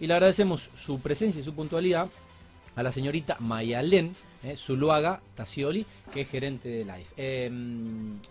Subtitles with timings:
[0.00, 2.08] y le agradecemos su presencia y su puntualidad
[2.76, 7.12] a la señorita Mayalén eh, Zuluaga Tassioli, que es gerente de Life.
[7.16, 7.50] Eh,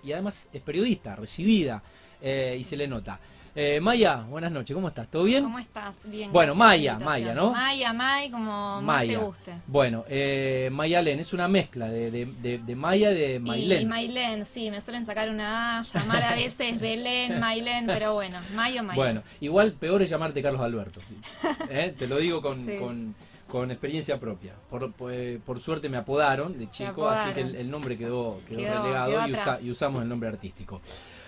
[0.04, 1.84] y además es periodista, recibida,
[2.22, 3.20] eh, y se le nota.
[3.60, 5.08] Eh, Maya, buenas noches, ¿cómo estás?
[5.10, 5.44] ¿Todo bien?
[5.44, 5.96] ¿Cómo estás?
[6.04, 6.32] Bien.
[6.32, 7.00] Bueno, Maya.
[7.00, 7.54] Maya, ¿no?
[7.54, 9.54] Maya, May, como más te guste.
[9.66, 13.88] Bueno, eh, Mayalén es una mezcla de, de, de, de Maya y de Y Mailén.
[13.88, 18.84] Mailén, sí, me suelen sacar una A, llamar a veces Belén, Mailén, pero bueno, Mayo,
[18.84, 18.96] Mayo.
[19.02, 21.00] Bueno, igual peor es llamarte Carlos Alberto.
[21.72, 21.96] ¿eh?
[21.98, 22.78] Te lo digo con, Sí.
[22.78, 23.16] con,
[23.48, 24.54] con experiencia propia.
[24.70, 25.12] Por, por,
[25.46, 29.28] por suerte me apodaron de chico, así que el, nombre quedó, quedó, Quedó- relegado quedó
[29.28, 29.60] y, usa- atrás.
[29.64, 30.82] y usamos el nombre artístico.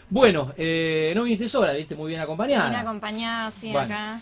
[0.09, 2.65] Bueno, eh, no viniste sola, viste muy bien acompañada.
[2.69, 3.85] Vine acompañada, sí, Bueno.
[3.93, 4.21] acá.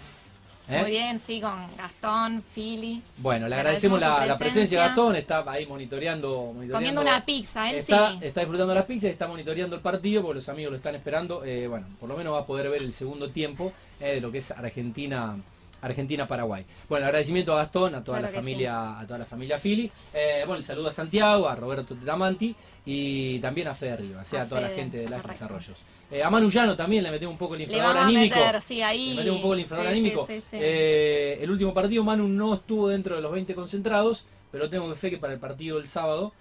[0.69, 0.81] ¿eh?
[0.81, 3.01] Muy bien, sí, con Gastón, Fili.
[3.17, 4.79] Bueno, le agradecemos la, la presencia de presencia.
[4.87, 6.37] Gastón, está ahí monitoreando.
[6.53, 8.17] monitoreando Comiendo una pizza, él está, sí.
[8.25, 11.45] está disfrutando las pizzas, está monitoreando el partido porque los amigos lo están esperando.
[11.45, 14.29] Eh, bueno, por lo menos va a poder ver el segundo tiempo eh, de lo
[14.29, 15.37] que es Argentina.
[15.81, 16.65] Argentina-Paraguay.
[16.89, 19.91] Bueno, agradecimiento a Gastón, a toda Claro la familia, a toda la familia Fili.
[20.13, 24.39] Eh, bueno, el saludo a Santiago, a Roberto Tetamanti y también a Fede Rivas, eh,
[24.39, 25.27] a, A toda la gente de correcto.
[25.27, 25.83] Desarrollos.
[26.09, 28.35] Eh, a Manu Llano también le metemos un poco el inflador anímico.
[28.35, 29.09] meter, sí, ahí.
[29.09, 30.27] Le metemos un poco el inflador Sí, anímico.
[30.51, 35.09] Eh, el último partido Manu no estuvo dentro de los 20 concentrados, pero tengo fe
[35.09, 36.33] que para el partido del sábado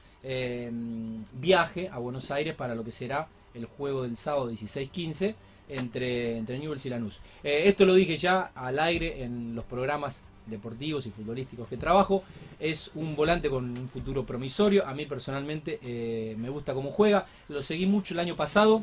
[1.33, 5.35] viaje a Buenos Aires para lo que será el juego del sábado 16-15
[5.69, 7.21] entre, entre Newell's y Lanús.
[7.43, 12.23] Eh, esto lo dije ya al aire en los programas deportivos y futbolísticos que trabajo.
[12.61, 14.87] Es un volante con un futuro promisorio.
[14.87, 17.27] A mí personalmente eh, me gusta cómo juega.
[17.49, 18.83] Lo seguí mucho el año pasado.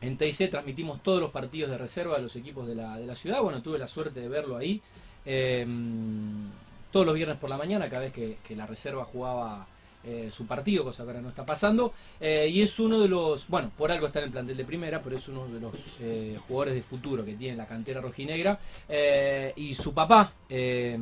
[0.00, 3.14] En TIC transmitimos todos los partidos de reserva de los equipos de la, de la
[3.14, 3.40] ciudad.
[3.40, 4.82] Bueno, tuve la suerte de verlo ahí.
[5.24, 5.66] eh,
[6.90, 9.66] todos los viernes por la mañana, cada vez que, que la reserva jugaba
[10.04, 11.92] eh, su partido, cosa que ahora no está pasando.
[12.20, 15.02] Eh, y es uno de los, bueno, por algo está en el plantel de primera,
[15.02, 18.58] pero es uno de los eh, jugadores de futuro que tiene la cantera rojinegra.
[19.56, 20.98] Y su papá, eh,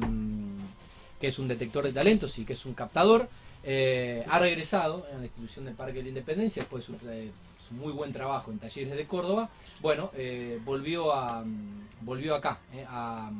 [1.20, 3.28] que es un detector de talentos y que es un captador,
[3.62, 7.30] ha regresado a la institución del Parque de la Independencia después de
[7.66, 9.48] su, muy buen trabajo en Talleres de Córdoba.
[9.80, 10.10] Bueno,
[10.64, 11.44] volvió, a,
[12.00, 13.30] volvió acá, a,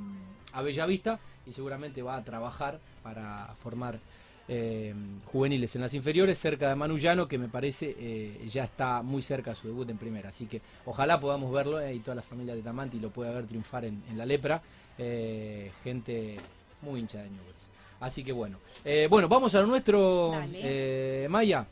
[0.52, 3.98] a Bellavista, y seguramente va a trabajar para formar
[4.52, 4.92] eh,
[5.26, 9.50] juveniles en las inferiores cerca de Manullano, que me parece eh, ya está muy cerca
[9.50, 10.30] de su debut en primera.
[10.30, 13.46] Así que ojalá podamos verlo eh, y toda la familia de Tamanti lo pueda ver
[13.46, 14.60] triunfar en, en la lepra.
[15.84, 16.36] Gente
[16.82, 17.70] muy hincha de Newell's.
[18.00, 18.58] Así que bueno.
[19.08, 20.32] Bueno, vamos a lo nuestro,
[21.28, 21.66] Maya.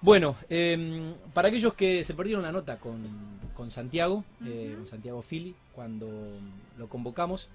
[0.00, 3.02] Bueno, eh, para aquellos que se perdieron la nota con,
[3.54, 6.08] con Santiago, con Santiago Fili, cuando
[6.78, 7.48] lo convocamos,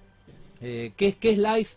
[0.60, 1.68] ¿qué, es- ¿qué es live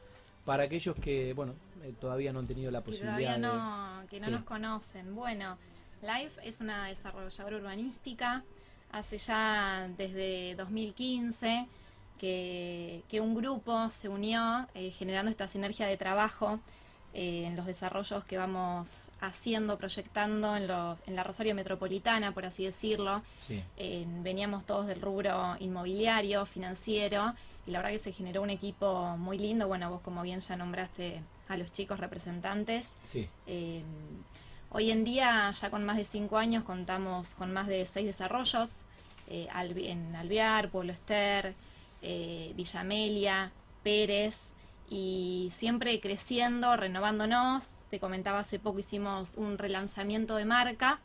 [0.44, 3.38] para aquellos que, bueno, eh, todavía no han tenido la Que posibilidad de...
[3.38, 4.30] no, que no Sí.
[4.32, 5.14] nos conocen.
[5.14, 5.56] Bueno,
[6.02, 8.42] Life es una desarrolladora urbanística.
[8.92, 11.66] Hace ya desde 2015
[12.18, 16.60] que, que un grupo se unió eh, generando esta sinergia de trabajo
[17.14, 22.46] eh, en los desarrollos que vamos haciendo, proyectando en, los, en la Rosario Metropolitana, por
[22.46, 23.22] así decirlo.
[23.46, 23.62] Sí.
[24.22, 27.34] Veníamos todos del rubro inmobiliario, financiero,
[27.66, 29.66] y la verdad que se generó un equipo muy lindo.
[29.68, 32.88] Bueno, vos como bien ya nombraste a los chicos representantes.
[33.04, 33.82] Sí, Eh,
[34.70, 38.70] hoy en día, ya con más de cinco años, contamos con más de seis desarrollos
[39.28, 41.54] eh, en Alvear, Pueblo Ester,
[42.02, 43.50] eh, Villa Amelia,
[43.82, 44.40] Pérez,
[44.88, 47.68] y siempre creciendo, renovándonos.
[47.90, 51.00] Te comentaba hace poco, hicimos un relanzamiento de marca.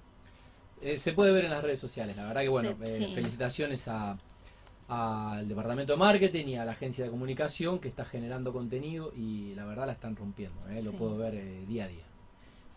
[0.81, 3.13] Eh, se puede ver en las redes sociales, la verdad que bueno, Se- sí.
[3.13, 4.17] felicitaciones a
[4.88, 9.56] al departamento de marketing y a la agencia de comunicación que está generando contenido y
[9.56, 10.97] la verdad la están rompiendo, eh, lo Sí.
[10.97, 12.03] puedo ver eh, día a día.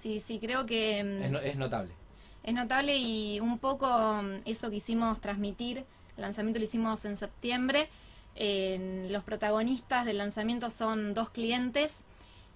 [0.01, 1.05] Sí, sí, creo que...
[1.05, 1.93] mm, Es, no- es notable.
[2.45, 3.87] Es notable y un poco
[4.23, 5.79] mm, eso quisimos transmitir,
[6.17, 7.89] el lanzamiento lo hicimos en septiembre,
[8.37, 11.95] en- los protagonistas del lanzamiento son dos clientes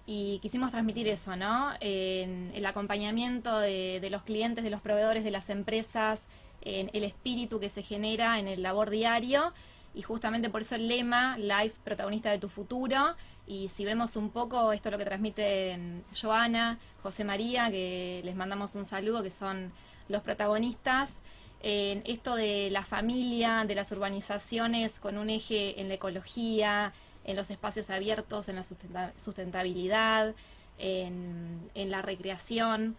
[0.07, 1.71] y quisimos transmitir eso, ¿no?
[1.79, 6.21] El acompañamiento de, de los clientes, de los proveedores, de las empresas,
[6.65, 9.53] en el espíritu que se genera en el labor diario
[9.95, 13.15] y justamente por eso el lema, Life, protagonista de tu futuro.
[13.45, 18.35] Y si vemos un poco esto es lo que transmiten Joana, José María, que les
[18.35, 19.71] mandamos un saludo, que son
[20.09, 21.13] los protagonistas,
[21.61, 26.91] en esto de la familia, de las urbanizaciones con un eje en la ecología,
[27.23, 30.33] en los espacios abiertos, en la sustenta- sustentabilidad,
[30.77, 32.97] en, en la recreación.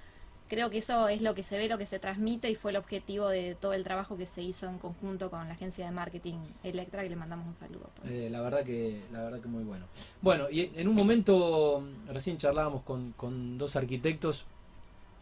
[0.49, 2.77] Creo que eso es lo que se ve, lo que se transmite y fue el
[2.77, 6.37] objetivo de todo el trabajo que se hizo en conjunto con la agencia de marketing
[6.63, 7.91] Electra, que le mandamos un saludo.
[8.05, 9.87] Eh, la verdad que la verdad que muy bueno.
[10.21, 14.47] Bueno, y en un momento recién charlábamos con, con dos arquitectos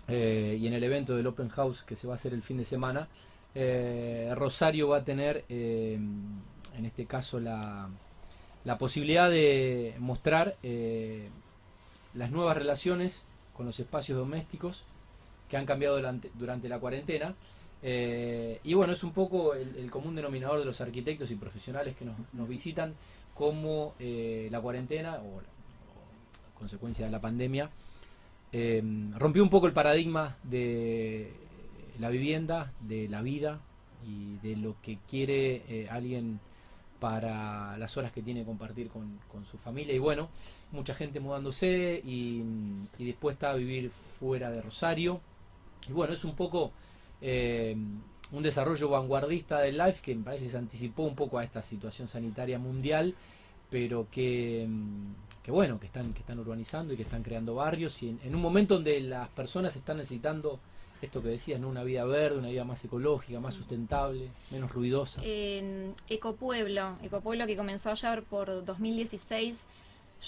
[0.09, 2.59] eh, y en el evento del Open House que se va a hacer el fin
[2.59, 3.09] de semana,
[3.55, 7.89] eh, Rosario va a tener, eh, en este caso, la,
[8.65, 10.57] la posibilidad de mostrar
[12.15, 14.85] las nuevas relaciones con los espacios domésticos
[15.53, 16.01] que han cambiado
[16.35, 17.35] durante, la cuarentena.
[17.83, 22.49] y bueno, es un poco el, común denominador de los arquitectos y profesionales que nos,
[22.49, 22.95] visitan,
[23.35, 25.43] como la cuarentena o,
[26.59, 27.69] consecuencia de la pandemia
[29.19, 31.33] rompió un poco el paradigma de
[31.99, 33.61] la vivienda, de la vida
[34.07, 36.41] y de lo que quiere eh, alguien
[37.03, 39.19] para las horas que tiene que compartir con,
[39.51, 39.93] su familia.
[39.93, 40.29] Y bueno,
[40.71, 42.43] mucha gente mudándose y,
[42.97, 45.21] dispuesta a vivir fuera de Rosario.
[45.89, 46.73] Y bueno, es un poco
[47.21, 47.77] eh,
[48.33, 52.09] un desarrollo vanguardista del life que me parece se anticipó un poco a esta situación
[52.09, 53.15] sanitaria mundial,
[53.71, 54.69] pero que,
[55.43, 58.41] que bueno, que están, que están urbanizando y que están creando barrios y en un
[58.41, 60.61] momento donde las personas están necesitando
[61.03, 61.69] esto que decías, ¿no?
[61.69, 65.21] Una vida verde, una vida más ecológica, más sustentable, menos ruidosa.
[65.25, 69.59] En Ecopueblo, Ecopueblo que comenzó ayer por 2016,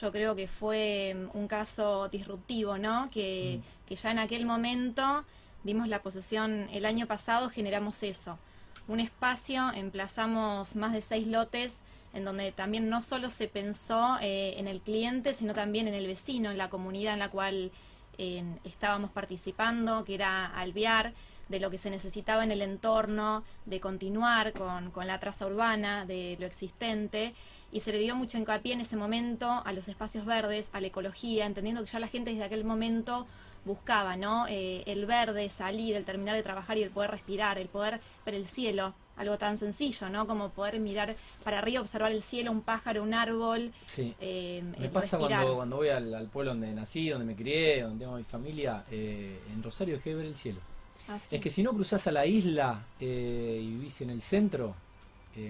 [0.01, 3.09] yo creo que fue mm, un caso disruptivo, ¿no?
[3.11, 3.89] Que, mm.
[3.89, 5.25] que ya en aquel momento
[5.65, 8.39] dimos la posesión, el año pasado generamos eso,
[8.87, 11.77] un espacio, emplazamos más de seis lotes
[12.13, 16.07] en donde también no solo se pensó eh, en el cliente, sino también en el
[16.07, 17.73] vecino, en la comunidad en la cual
[18.17, 21.13] estábamos participando, que era alvear
[21.49, 26.07] de lo que se necesitaba en el entorno, de continuar con, con la traza urbana,
[26.07, 27.35] de lo existente,
[27.75, 30.87] y se le dio mucho hincapié en ese momento a los espacios verdes, a la
[30.87, 33.27] ecología, entendiendo que ya la gente desde aquel momento
[33.65, 34.47] buscaba, ¿no?
[34.49, 38.37] Eh, el verde, salir, el terminar de trabajar y el poder respirar, el poder ver
[38.37, 40.25] el cielo, algo tan sencillo, ¿no?
[40.29, 43.73] Como poder mirar para arriba, observar el cielo, un pájaro, un árbol.
[43.87, 44.15] Sí.
[44.21, 48.17] Eh, me pasa cuando, cuando voy al, pueblo donde nací, donde me crié, donde tengo
[48.17, 50.61] mi familia, eh, en Rosario dejé de ver el cielo.
[51.09, 54.77] Ah, es que si no cruzas a la isla eh, y vivís en el centro,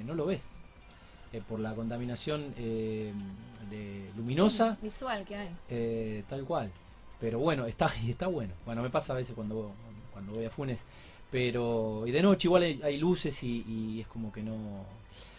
[0.07, 0.51] no lo ves.
[1.43, 3.13] Por la contaminación de
[4.17, 4.79] luminosa.
[4.81, 6.25] Visual que hay.
[6.29, 6.71] tal cual.
[7.21, 8.55] Pero bueno, está, está bueno.
[8.65, 9.73] Bueno, me pasa a veces cuando,
[10.13, 10.85] cuando voy a Funes
[11.35, 14.85] pero y de noche igual hay, luces y, es como que no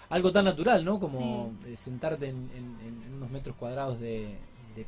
[0.10, 2.50] algo tan natural no como eh, sentarte en,
[3.16, 4.36] unos metros cuadrados de,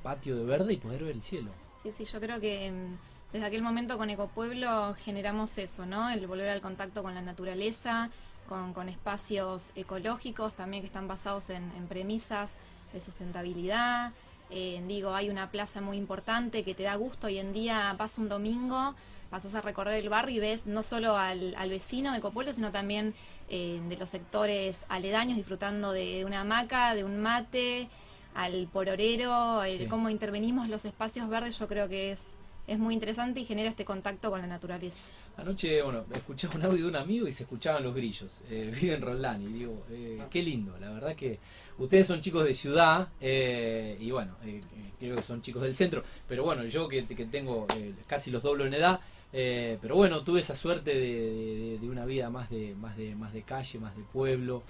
[0.03, 1.50] patio de verde y poder ver el cielo
[1.81, 6.27] sí sí yo creo que mm, desde aquel momento con Ecopueblo generamos eso no el
[6.27, 8.10] volver al contacto con la naturaleza
[8.48, 12.50] con, espacios ecológicos también que están basados en, premisas
[12.94, 14.12] de sustentabilidad.
[14.50, 18.18] Eh, digo hay una plaza muy importante que te da gusto hoy en día vas
[18.18, 18.96] un domingo
[19.30, 23.14] pasas a recorrer el barrio y ves no solo al, vecino de Copuelo, sino también
[23.50, 27.90] eh, de los sectores aledaños disfrutando de una hamaca, de un mate,
[28.36, 32.24] al pororero, el cómo intervenimos los espacios verdes, yo creo que es
[32.68, 34.98] es muy interesante y genera este contacto con la naturaleza.
[35.38, 38.42] Anoche, bueno, escuché un audio de un amigo y se escuchaban los grillos.
[38.50, 41.40] Eh, vive en Roldán y digo, eh, qué lindo, la verdad que
[41.78, 44.62] ustedes son chicos de ciudad eh, y bueno, eh,
[45.00, 47.66] creo que son chicos del centro, pero bueno, yo que, que tengo
[48.06, 49.00] casi los doblos en edad,
[49.31, 53.80] pero bueno, tuve esa suerte de, una vida más de, más de, más de calle,
[53.80, 54.63] más de pueblo.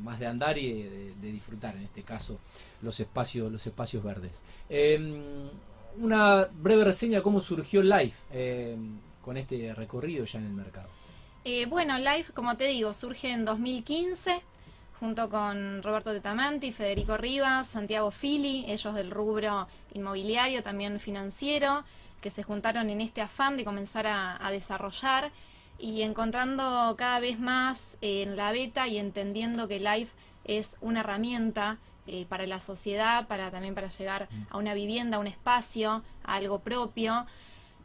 [0.00, 2.38] más de andar y de, de, disfrutar en este caso
[2.82, 5.48] los espacios los espacios verdes em,
[6.00, 8.76] una breve reseña de cómo surgió Life eh,
[9.22, 10.88] con este recorrido ya en el mercado.
[11.44, 14.42] Eh, bueno, Life, como te digo, surge en 2015
[14.98, 21.84] junto con Roberto Tetamanti, Federico Rivas, Santiago Fili, ellos del rubro inmobiliario, también financiero,
[22.20, 25.30] que se juntaron en este afán de comenzar a, desarrollar
[25.78, 30.12] y encontrando cada vez más en la beta y entendiendo que Life
[30.44, 31.78] es una herramienta
[32.08, 36.34] eh, para la sociedad, para también para llegar a una vivienda, a un espacio, a
[36.34, 37.26] algo propio,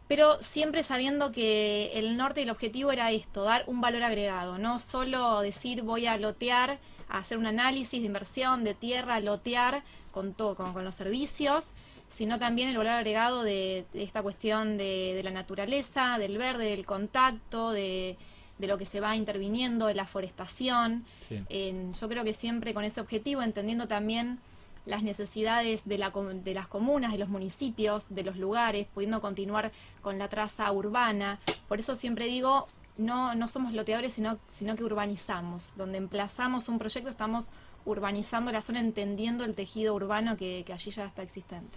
[0.07, 4.57] pero siempre sabiendo que el norte y el objetivo era esto, dar un valor agregado,
[4.57, 9.83] no solo decir voy a lotear, a hacer un análisis de inversión de tierra, lotear
[10.11, 11.65] con todo, con, los servicios,
[12.09, 16.85] sino también el valor agregado de, esta cuestión de, de la naturaleza, del verde, del
[16.85, 18.17] contacto, de,
[18.63, 21.03] de lo que se va interviniendo, de la forestación.
[21.29, 24.39] yo creo que siempre con ese objetivo, entendiendo también
[24.85, 29.73] las necesidades de, la, de las comunas, de los municipios, de los lugares, pudiendo continuar
[30.01, 31.39] con la traza urbana.
[31.67, 32.67] Por eso siempre digo,
[32.97, 35.71] no, no somos loteadores, sino, sino que urbanizamos.
[35.75, 37.47] Donde emplazamos un proyecto, estamos
[37.83, 41.75] urbanizando la zona, entendiendo el tejido urbano que, allí ya está existente.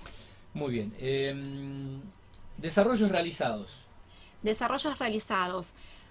[0.54, 0.94] Muy bien.
[1.00, 2.00] Em,
[2.56, 3.72] desarrollos realizados.
[4.42, 5.68] Desarrollos realizados.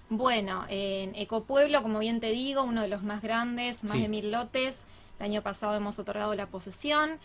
[0.09, 4.31] Bueno, en Ecopueblo, como bien te digo, uno de los más grandes, más de mil
[4.31, 4.79] lotes.
[5.19, 7.17] El año pasado hemos otorgado la posesión.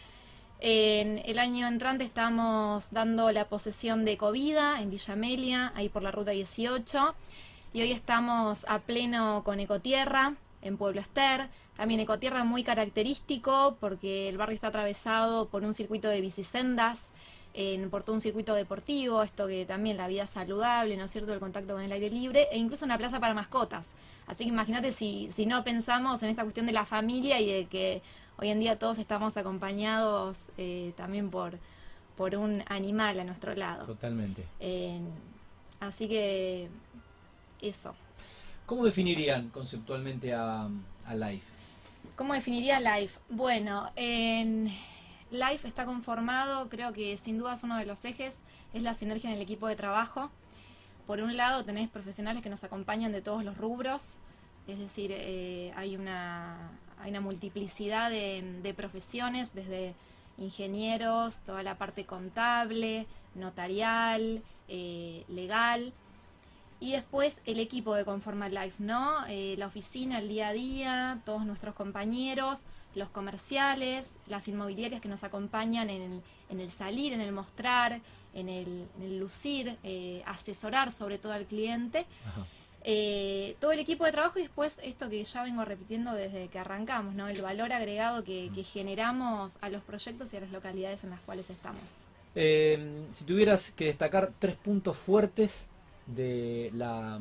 [0.61, 6.03] En el año entrante estamos dando la posesión de Ecovida en Villa Amelia, ahí por
[6.03, 7.15] la ruta 18.
[7.75, 11.49] Y hoy estamos a pleno con Ecotierra, en Pueblo Ester.
[11.77, 17.03] También Ecotierra muy característico porque el barrio está atravesado por un circuito de bicisendas,
[17.55, 21.33] en, por todo un circuito deportivo, esto que también la vida saludable, ¿no es cierto?,
[21.33, 23.87] el contacto con el aire libre, e incluso una plaza para mascotas.
[24.27, 27.67] Así que imagínate si, si no pensamos en esta cuestión de la familia y de
[27.67, 28.03] que
[28.39, 31.59] hoy en día todos estamos acompañados eh, también por,
[32.17, 33.85] por un animal a nuestro lado.
[33.85, 34.45] Totalmente.
[35.81, 36.69] así que
[37.61, 37.95] eso.
[38.67, 40.69] ¿Cómo definirían conceptualmente a,
[41.05, 41.47] a Life?
[42.15, 43.19] ¿Cómo definiría Life?
[43.29, 44.73] Bueno, en
[45.31, 48.39] Life está conformado, creo que sin duda es uno de los ejes,
[48.73, 50.31] es la sinergia en el equipo de trabajo.
[51.07, 54.17] Por un lado tenés profesionales que nos acompañan de todos los rubros,
[54.67, 56.71] es decir, eh, hay, una,
[57.01, 59.95] hay una multiplicidad de, profesiones, desde
[60.39, 65.93] ingenieros, toda la parte contable, notarial, eh, legal
[66.81, 69.27] y después el equipo de Conforma Life, ¿no?
[69.29, 72.61] Eh, la oficina, el día a día, todos nuestros compañeros,
[72.95, 78.01] los comerciales, las inmobiliarias que nos acompañan en el, salir, en el mostrar,
[78.35, 82.07] en el, lucir, eh, asesorar sobre todo al cliente.
[82.83, 86.59] Eh, todo el equipo de trabajo y después esto que ya vengo repitiendo desde que
[86.59, 87.29] arrancamos, ¿no?
[87.29, 91.21] el valor agregado que, que generamos a los proyectos y a las localidades en las
[91.21, 91.83] cuales estamos.
[92.35, 95.69] si tuvieras que destacar tres puntos fuertes
[96.07, 97.21] de la,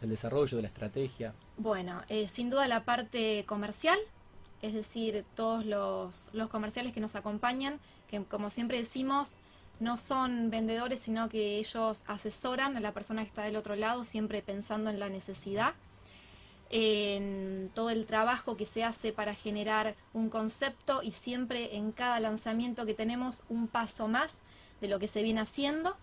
[0.00, 1.32] del desarrollo, de la estrategia?
[1.56, 3.98] Bueno, eh, sin duda la parte comercial,
[4.62, 7.78] es decir, todos los, los comerciales que nos acompañan,
[8.08, 9.32] que como siempre decimos,
[9.80, 14.04] no son vendedores, sino que ellos asesoran a la persona que está del otro lado,
[14.04, 15.74] siempre pensando en la necesidad,
[16.70, 22.18] en todo el trabajo que se hace para generar un concepto y siempre en cada
[22.20, 24.38] lanzamiento que tenemos un paso más
[24.80, 25.96] de lo que se viene haciendo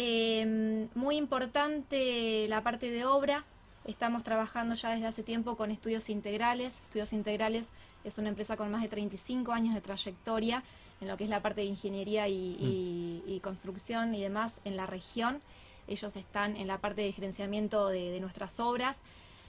[0.00, 3.44] Em, muy importante la parte de obra.
[3.84, 6.74] Estamos trabajando ya desde hace tiempo con estudios integrales.
[6.84, 7.66] Estudios integrales
[8.04, 10.62] es una empresa con más de 35 años de trayectoria
[11.00, 13.38] en lo que es la parte de ingeniería y, mm.
[13.40, 15.40] construcción y demás en la región.
[15.86, 18.98] Ellos están en la parte de gerenciamiento de, nuestras obras,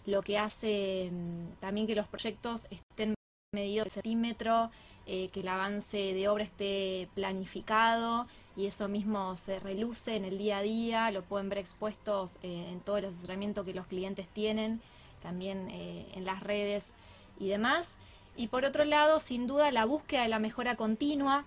[0.05, 3.15] lo que hace em, también que los proyectos estén
[3.53, 4.69] medidos de centímetro,
[5.05, 8.27] eh, que el avance de obra esté planificado
[8.59, 12.67] y eso mismo se reluce en el día a día, lo pueden ver expuestos eh,
[12.69, 14.81] en todo el asesoramiento que los clientes tienen,
[15.23, 16.85] también eh, en las redes
[17.39, 17.87] y demás.
[18.35, 21.45] Y por otro lado, sin duda, la búsqueda de la mejora continua,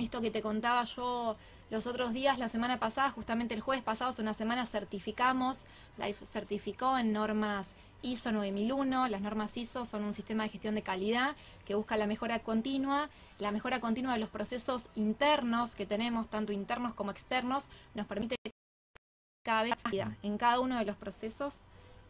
[0.00, 1.36] esto que te contaba yo
[1.70, 5.58] los otros días, la semana pasada, justamente el jueves pasado, hace una semana certificamos,
[5.98, 7.68] Life certificó en normas
[8.04, 9.08] ISO 9001.
[9.08, 13.08] Las normas ISO son un sistema de gestión de calidad que busca la mejora continua.
[13.38, 18.36] La mejora continua de los procesos internos que tenemos, tanto internos como externos, nos permite
[19.44, 19.74] cada vez
[20.22, 21.56] en cada uno de los procesos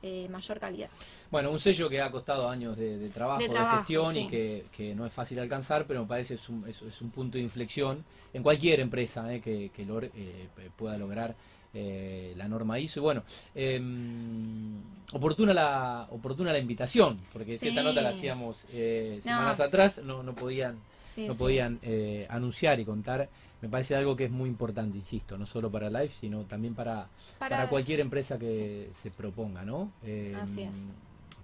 [0.07, 0.91] eh, mayor calidad.
[1.31, 5.13] Bueno, un sello que ha costado años de, trabajo, de, gestión y que, no es
[5.15, 9.33] fácil alcanzar, pero me parece es un, es, un punto de inflexión en cualquier empresa
[9.33, 11.35] eh, que, lo, eh, pueda lograr
[11.75, 13.01] eh, la norma hizo.
[13.01, 14.81] Y bueno, em,
[15.13, 20.23] oportuna, la, oportuna la invitación, porque si esta nota la hacíamos eh, semanas atrás, no,
[20.23, 20.79] no podían,
[21.17, 23.29] no podían eh, anunciar y contar.
[23.61, 27.09] Me parece algo que es muy importante, insisto, no solo para Life, sino también para,
[27.39, 29.91] para, cualquier empresa que se proponga, ¿no?
[30.05, 30.77] Em, Así es.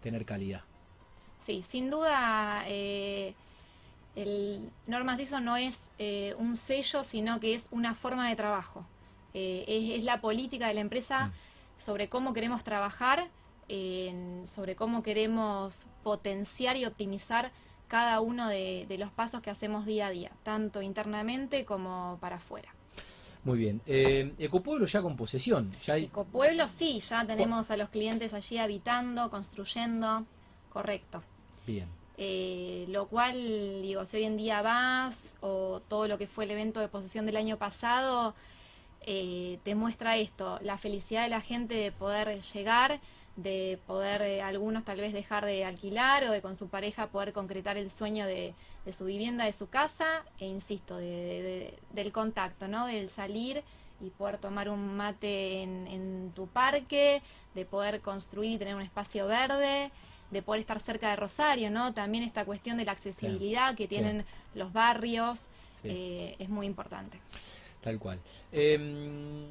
[0.00, 0.62] Tener calidad.
[1.44, 2.64] Sí, sin duda.
[2.68, 3.34] el
[4.86, 5.80] Normas ISO no es
[6.38, 8.86] un sello, sino que es una forma de trabajo.
[9.34, 11.32] Eh, es, la política de la empresa mm.
[11.80, 13.28] sobre cómo queremos trabajar,
[14.46, 17.52] sobre cómo queremos potenciar y optimizar
[17.90, 22.72] cada uno de, los pasos que hacemos día a día, tanto internamente como para afuera.
[23.42, 23.80] Muy bien.
[23.84, 25.72] Eh, Ecopueblo ya con posesión.
[25.84, 30.24] Ya Ecopueblo sí, ya tenemos a los clientes allí habitando, construyendo,
[30.68, 31.22] correcto.
[31.66, 31.88] Bien.
[32.16, 36.52] Eh, lo cual, digo, si hoy en día vas o todo lo que fue el
[36.52, 38.34] evento de posesión del año pasado,
[39.02, 43.00] eh, te muestra esto, la felicidad de la gente de poder llegar,
[43.36, 47.32] de poder eh, algunos tal vez dejar de alquilar o de con su pareja poder
[47.32, 48.54] concretar el sueño de,
[48.96, 52.86] su vivienda, de su casa, e insisto, del contacto, ¿no?
[52.86, 53.62] Del salir
[54.00, 57.22] y poder tomar un mate en, tu parque,
[57.54, 59.90] de poder construir y tener un espacio verde,
[60.30, 61.92] de poder estar cerca de Rosario, ¿no?
[61.92, 65.44] También esta cuestión de la accesibilidad que tienen los barrios
[65.84, 67.18] eh, es muy importante.
[67.82, 68.18] Tal cual.
[68.52, 69.46] Em,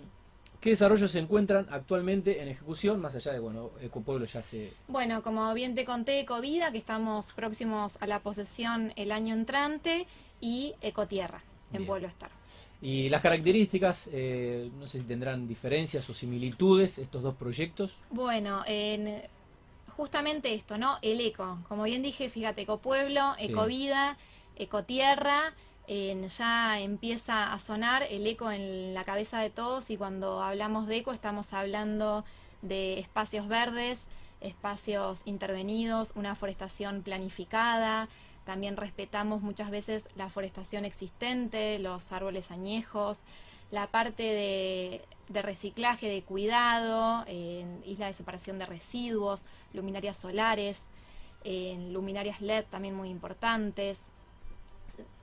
[0.60, 4.74] ¿Qué desarrollos se encuentran actualmente en ejecución, más allá de, bueno, Ecopueblo ya se...
[4.90, 10.06] Bueno, como bien te conté, Ecovida, que estamos próximos a la posesión el año entrante,
[10.42, 12.30] y Ecotierra, en Pueblo Estar.
[12.82, 17.98] Y las características, eh, no sé si tendrán diferencias o similitudes estos dos proyectos.
[18.10, 19.22] Bueno, en
[19.96, 20.98] justamente esto, ¿no?
[21.02, 21.60] El eco.
[21.68, 23.46] Como bien dije, fíjate, ecopueblo, Sí.
[23.46, 24.18] ecovida,
[24.56, 25.54] ecotierra,
[25.92, 30.86] eh, ya empieza a sonar el eco en la cabeza de todos y cuando hablamos
[30.86, 32.24] de eco estamos hablando
[32.62, 34.04] de espacios verdes,
[34.40, 38.08] espacios intervenidos, una forestación planificada,
[38.46, 43.18] también respetamos muchas veces la forestación existente, los árboles añejos,
[43.72, 49.42] la parte de, reciclaje, de cuidado, en isla de separación de residuos,
[49.74, 50.84] luminarias solares,
[51.44, 54.00] luminarias LED también muy importantes,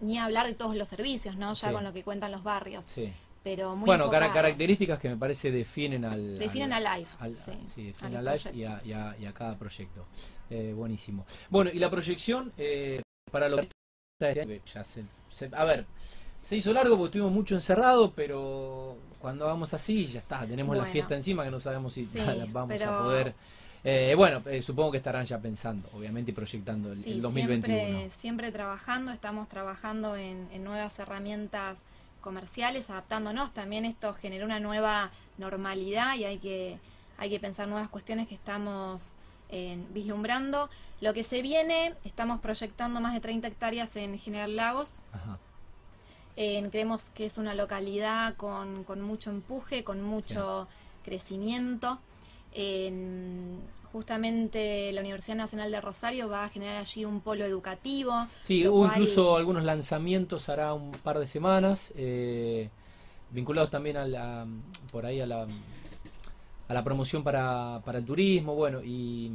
[0.00, 1.54] ni hablar de todos los servicios, ¿no?
[1.54, 1.74] Ya Sí.
[1.74, 3.12] con lo que cuentan los barrios, Sí.
[3.42, 6.38] pero muy Bueno, características que me parece definen al...
[6.38, 9.32] Definen al- Life, al- sí, definen los a Life y a, y a- y a
[9.32, 10.06] cada proyecto.
[10.50, 11.26] Eh, buenísimo.
[11.50, 15.86] Bueno, y la proyección eh, para lo que ya se, se- a ver,
[16.40, 20.84] se hizo largo porque estuvimos mucho encerrados, pero cuando vamos así ya está, tenemos la
[20.84, 23.34] fiesta encima que no sabemos si Sí, la vamos a poder...
[23.84, 27.78] eh, bueno, eh, supongo que estarán ya pensando, obviamente, y proyectando el, Sí, el 2021.
[27.78, 31.78] Siempre, siempre trabajando, estamos trabajando en, en nuevas herramientas
[32.26, 33.52] comerciales, adaptándonos.
[33.52, 36.78] También esto generó una nueva normalidad y hay que,
[37.18, 39.10] hay que pensar nuevas cuestiones que estamos
[39.48, 40.68] eh, vislumbrando.
[41.00, 44.90] Lo que se viene, estamos proyectando más de 30 hectáreas en General Lagos.
[45.12, 45.38] Ajá.
[46.36, 50.66] Eh, creemos que es una localidad con, con mucho empuje, con mucho
[51.04, 52.00] crecimiento.
[52.56, 53.60] En-
[53.92, 58.12] justamente la Universidad Nacional de Rosario va a generar allí un polo educativo.
[58.42, 62.68] Sí, hubo cual- incluso algunos lanzamientos hará un par de semanas, eh,
[63.30, 64.46] vinculados también a la,
[64.92, 65.46] por ahí a la,
[66.68, 69.30] a la promoción para, para el turismo, bueno, y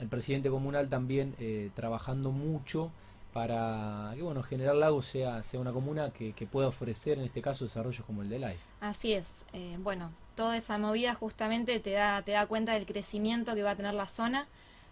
[0.00, 2.90] el presidente comunal también eh, trabajando mucho
[3.32, 7.42] para que bueno General Lago sea, sea una comuna que, que pueda ofrecer en este
[7.42, 8.58] caso desarrollos como el de Life.
[8.80, 9.32] Así es.
[9.52, 13.72] Eh, bueno, toda esa movida justamente te da, te da cuenta del crecimiento que va
[13.72, 14.46] a tener la zona.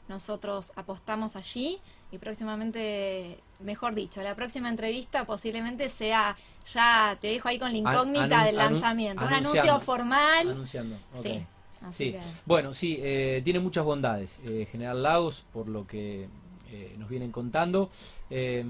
[0.09, 1.81] Nosotros apostamos allí
[2.12, 6.37] y próximamente, mejor dicho, la próxima entrevista posiblemente sea,
[6.73, 10.49] ya te dejo ahí con la incógnita del lanzamiento, un anuncio formal.
[10.50, 10.97] Anunciando.
[11.23, 11.45] Sí,
[11.82, 14.41] así Sí, que- bueno, sí, eh, tiene muchas bondades.
[14.45, 16.28] Eh, General Lagos, por lo que
[16.71, 17.91] eh, nos vienen contando.
[18.31, 18.65] Eh,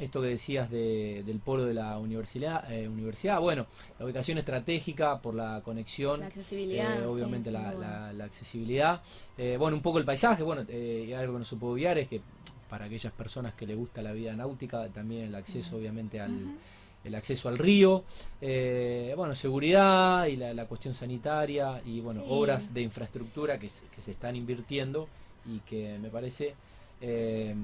[0.00, 3.66] esto que decías de- del polo de la universidad, eh, universidad, bueno,
[3.98, 6.20] la ubicación estratégica por la conexión.
[6.20, 7.88] La accesibilidad, eh, sí, obviamente la, duda.
[7.88, 9.00] la- la accesibilidad.
[9.36, 11.98] Eh, bueno, un poco el paisaje, bueno, eh, y algo que no se puede obviar
[11.98, 12.20] es que
[12.68, 16.56] para aquellas personas que les gusta la vida náutica, también el acceso obviamente al,
[17.02, 18.04] el acceso al río,
[18.42, 22.26] eh, bueno, seguridad y la, la cuestión sanitaria y bueno, Sí.
[22.28, 25.08] obras de infraestructura que se están invirtiendo
[25.46, 26.54] y que me parece
[27.00, 27.54] eh,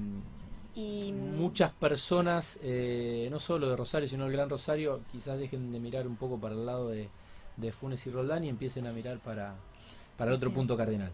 [0.75, 5.79] Y muchas personas, eh, no solo de Rosario, sino del Gran Rosario, quizás dejen de
[5.79, 7.07] mirar un poco para el lado de,
[7.57, 9.55] de Funes y Roldán y empiecen a mirar para,
[10.17, 11.11] para el otro punto cardinal.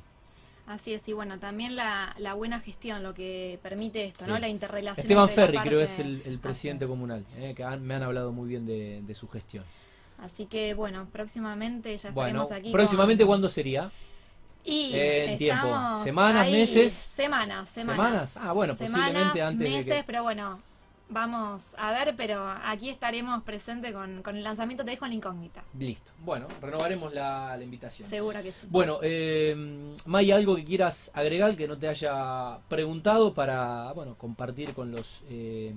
[0.67, 4.35] Así es, y bueno, también la, la buena gestión, lo que permite esto, ¿no?
[4.35, 4.41] Sí.
[4.41, 5.03] La interrelación.
[5.03, 6.89] Esteban Ferri creo es el, el presidente es.
[6.89, 9.63] comunal, eh, que han- me han hablado muy bien de, de su gestión.
[10.19, 12.71] Así que bueno, próximamente ya Bueno, estaremos aquí.
[12.71, 13.91] próximamente con- ¿cuándo sería?
[14.63, 15.97] Y En tiempo.
[16.03, 16.91] ¿Semanas, ahí- meses?
[16.93, 17.95] Semanas, semanas.
[18.31, 18.37] ¿Semanas?
[18.37, 20.59] Ah, bueno, posiblemente antes de meses, que- pero bueno,
[21.09, 25.15] vamos a ver, pero aquí estaremos presentes con, con el lanzamiento, te dejo en la
[25.15, 25.63] incógnita.
[25.77, 26.11] Listo.
[26.23, 28.09] Bueno, renovaremos la, la invitación.
[28.09, 28.67] Seguro que sí.
[28.69, 34.73] Bueno, eh, May, ¿algo que quieras agregar que no te haya preguntado para bueno compartir
[34.73, 35.73] con los eh,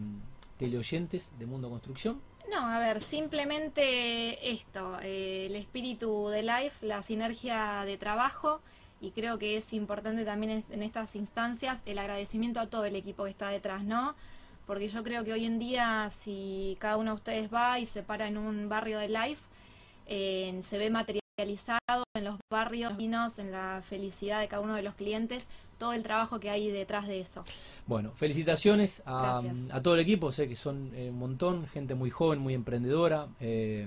[0.59, 2.20] teleoyentes de Mundo Construcción?
[2.51, 8.61] No, a ver, simplemente esto, eh, el espíritu de Life, la sinergia de trabajo
[9.01, 13.25] y creo que es importante también en, estas instancias el agradecimiento a todo el equipo
[13.25, 14.15] que está detrás, ¿no?
[14.67, 18.03] Porque yo creo que hoy en día si cada uno de ustedes va y se
[18.03, 19.43] para en un barrio de Life,
[20.07, 24.95] eh, se ve materializado en los barrios en la felicidad de cada uno de los
[24.95, 25.47] clientes,
[25.85, 27.44] todo el trabajo que hay detrás de eso.
[27.87, 29.42] Bueno, felicitaciones a,
[29.83, 33.87] todo el equipo, sé que son eh, un montón, gente muy joven, muy emprendedora, eh,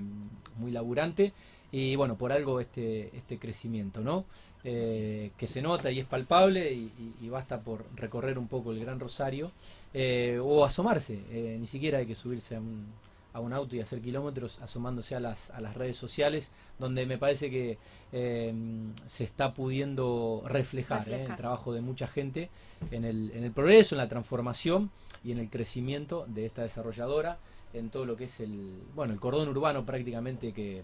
[0.59, 1.33] muy laburante
[1.71, 4.25] y bueno, por algo este, este crecimiento, ¿no?
[4.63, 8.71] Eh, que se nota y es palpable y, y- y basta por recorrer un poco
[8.71, 9.51] el Gran Rosario
[9.93, 12.85] eh, o asomarse, eh, ni siquiera hay que subirse a un,
[13.37, 17.17] a un auto y hacer kilómetros asomándose a las, a las redes sociales donde me
[17.19, 17.77] parece que
[18.11, 18.53] eh,
[19.05, 22.49] se está pudiendo reflejar, eh, el trabajo de mucha gente
[22.89, 24.89] en el, en el progreso, en la transformación
[25.23, 27.37] y en el crecimiento de esta desarrolladora
[27.73, 30.83] en todo lo que es el bueno el cordón urbano prácticamente que,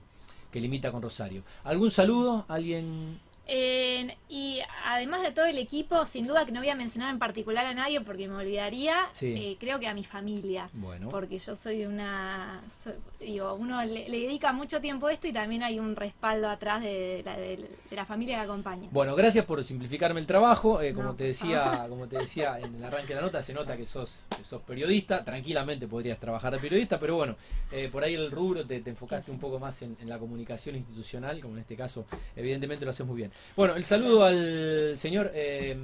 [0.51, 1.41] que limita con Rosario.
[1.63, 2.45] ¿Algún saludo?
[2.47, 7.09] ¿Alguien Eh, y además de todo el equipo, sin duda que no voy a mencionar
[7.11, 9.33] en particular a nadie porque me olvidaría, Sí.
[9.35, 10.69] eh, creo que a mi familia.
[10.73, 11.09] Bueno.
[11.09, 12.61] Porque yo soy una.
[12.83, 16.47] soy- digo, uno le, le dedica mucho tiempo a esto y también hay un respaldo
[16.49, 17.57] atrás de, la, de-
[17.89, 18.87] de la familia que acompaña.
[18.91, 20.81] Bueno, gracias por simplificarme el trabajo.
[20.81, 23.53] Eh, como No, te decía, como te decía en el arranque de la nota, se
[23.53, 25.23] nota que sos, que sos periodista.
[25.25, 27.35] Tranquilamente podrías trabajar de periodista, pero bueno,
[27.71, 30.75] eh, por ahí el rubro te, te enfocaste un poco más en, en la comunicación
[30.77, 32.05] institucional, como en este caso,
[32.37, 33.32] evidentemente lo haces muy bien.
[33.55, 35.75] Bueno, el saludo al señor eh,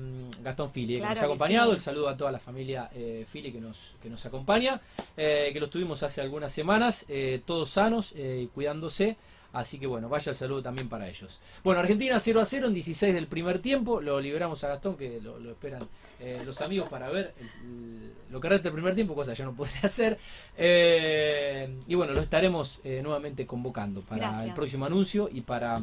[0.41, 1.69] Gastón Fili, eh, que Claro nos ha acompañado.
[1.71, 1.75] sí.
[1.75, 4.79] El saludo a toda la familia eh, Fili que nos, que nos acompaña,
[5.17, 7.05] eh, que los tuvimos hace algunas semanas,
[7.45, 9.17] todos sanos y cuidándose.
[9.51, 11.39] Así que bueno, vaya el saludo también para ellos.
[11.63, 13.99] Bueno, Argentina 0 a 0 en 16 del primer tiempo.
[13.99, 15.88] Lo liberamos a Gastón, que lo, lo esperan
[16.19, 19.39] eh, los amigos para ver el- el- lo que resta del primer tiempo, cosa que
[19.39, 20.19] yo no podré hacer.
[20.55, 24.45] Eh, y bueno, lo estaremos eh, nuevamente convocando para Gracias.
[24.45, 25.81] el próximo anuncio y para,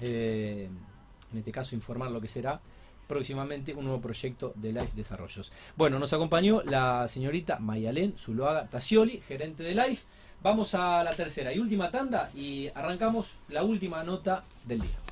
[0.00, 0.68] eh,
[1.32, 2.60] en este caso, informar lo que será
[3.06, 5.50] próximamente un nuevo proyecto de Life Desarrollos.
[5.76, 10.04] Bueno, nos acompañó la señorita Mayalén Zuloaga Tassioli, gerente de Life.
[10.42, 15.07] Vamos a la tercera y última tanda y arrancamos la última nota del día.